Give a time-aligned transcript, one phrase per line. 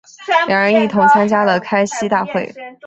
[0.47, 2.51] 两人一同参加了开西大会。